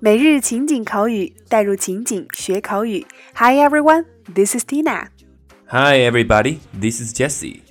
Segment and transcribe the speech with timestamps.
[0.00, 3.04] 每日情景口语，带入情景学口语。
[3.34, 5.08] Hi everyone, this is Tina.
[5.66, 7.62] Hi everybody, this is Jesse.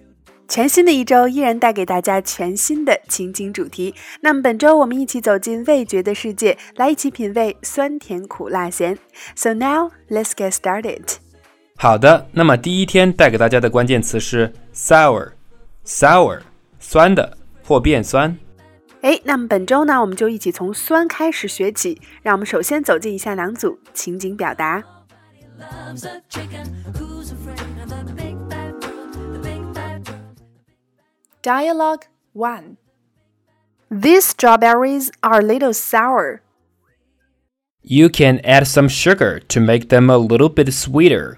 [0.50, 3.96] 全新的一周依然带给大家全新的情景主题。
[4.21, 8.98] 那么本周我们一起走进味觉的世界，来一起品味酸甜苦辣咸。
[9.36, 11.04] So now let's get started.
[11.82, 16.42] 好的，那么第一天带给大家的关键词是 sour，sour，
[16.79, 18.38] 酸的或变酸。
[19.02, 22.02] 哎，那么本周呢，我们就一起从酸开始学起。
[22.24, 24.84] 让我们首先走进以下两组情景表达。
[31.43, 32.02] Dialogue
[32.34, 32.75] 1
[33.89, 36.39] These strawberries are a little sour.
[37.81, 41.38] You can add some sugar to make them a little bit sweeter.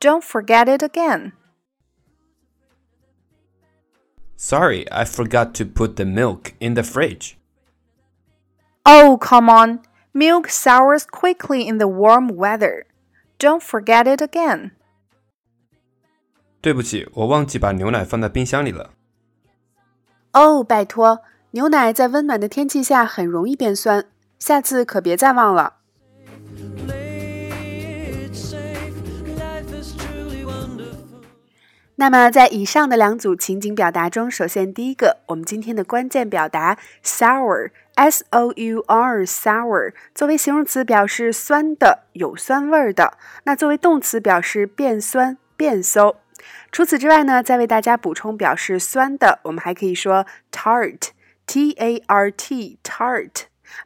[0.00, 1.32] Don't forget it again.
[4.36, 7.38] Sorry, I forgot to put the milk in the fridge.
[8.84, 9.80] Oh, come on.
[10.12, 12.84] Milk sours quickly in the warm weather.
[13.38, 14.72] Don't forget it again.
[16.60, 18.90] 对不起，我忘记把牛奶放在冰箱里了。
[20.32, 24.04] 哦，拜托，牛奶在温暖的天气下很容易变酸，
[24.38, 25.76] 下次可别再忘了。
[31.99, 46.15] 那么，在以上的两组情景表达中，首先第一个，我们今天的关键表达 sour，s o u r，sour，作为形容词表示酸的、有酸味儿的；那作为动词表示变酸、变馊。
[46.71, 53.31] 除此之外呢，再为大家补充表示酸的，我们还可以说 tart，t a r t，tart。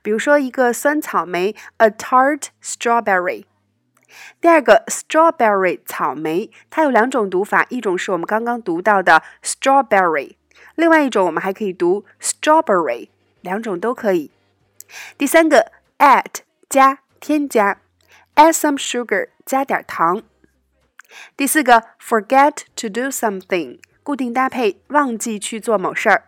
[0.04, 3.46] 比如说一个酸草莓，a tart strawberry。
[4.40, 10.36] 第二个 strawberry 草莓，它有两种读法，一种是我们刚刚读到的 strawberry，
[10.76, 13.10] 另外一种我们还可以读 strawberry，
[13.42, 14.32] 两种都可以。
[15.18, 17.80] 第三个 add 加添加
[18.36, 20.22] ，add some sugar 加点糖。
[21.36, 26.26] 第四个 forget to do something 固定搭配，忘记去做某事儿。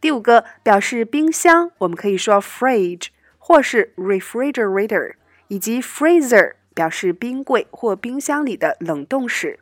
[0.00, 3.08] 第五个表示冰箱，我们可以说 fridge
[3.38, 5.14] 或是 refrigerator，
[5.48, 6.54] 以及 freezer。
[6.74, 9.60] 表示冰柜或冰箱里的冷冻室。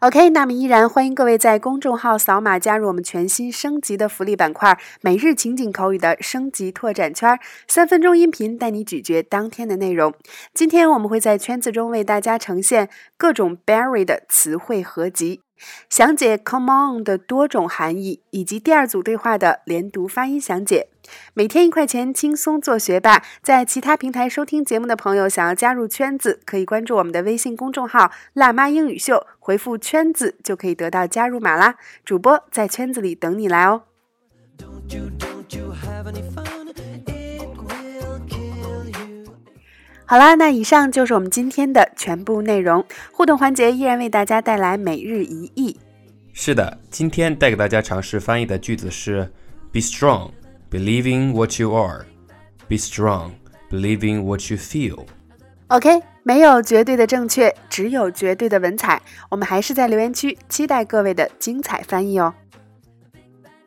[0.00, 7.38] OK，那么依然欢迎各位在公众号扫码加入我们全新升级的福利板块——每日情景口语的升级拓展圈，
[7.68, 10.14] 三分钟音频带你咀嚼当天的内容。
[10.54, 12.88] 今天我们会在圈子中为大家呈现
[13.18, 15.42] 各种 berry 的词汇合集。
[15.90, 20.88] 详解 "come on" 的多种含义，以及第二组对话的连读发音详解。
[21.34, 23.22] 每天一块钱，轻松做学霸。
[23.42, 31.76] 在其他平台收听节目的朋友，想要加入圈子，可以关注我们的微信公众号“辣妈英语秀”，回复“圈子”就可以得到加入码啦。
[32.04, 33.82] 主播在圈子里等你来哦。
[40.04, 42.84] 好啦，那以上就是我们今天的全部内容。
[43.12, 45.78] 互动环节依然为大家带来每日一译。
[46.32, 49.30] 是的，今天带给大家尝试翻译的句子是
[49.72, 50.30] ：Be strong,
[50.70, 52.06] believing what you are.
[52.68, 53.32] Be strong,
[53.70, 55.04] believing what you feel.
[55.68, 59.00] OK，没有绝对的正确，只有绝对的文采。
[59.28, 62.34] 我们还是在留言区期待各位的精彩翻译哦。